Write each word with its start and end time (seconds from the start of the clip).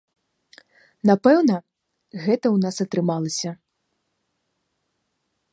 Напэўна, 1.09 1.55
гэта 2.25 2.41
ў 2.41 2.55
нас 2.65 2.75
атрымалася. 2.89 3.51